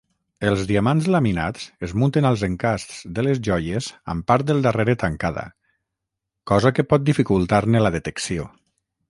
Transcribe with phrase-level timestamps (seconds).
[0.51, 5.45] Els diamants laminats es munten als encasts de les joies amb part del darrere tancada,
[6.55, 8.49] cosa que pot dificultar-ne la detecció.